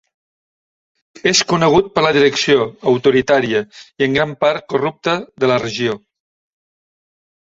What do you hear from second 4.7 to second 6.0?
corrupte, de la regió.